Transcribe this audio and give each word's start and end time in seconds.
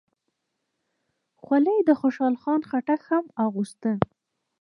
خولۍ 1.41 1.79
د 1.83 1.89
خوشحال 1.99 2.35
خان 2.41 2.61
خټک 2.69 3.01
هم 3.11 3.25
اغوسته. 3.45 3.91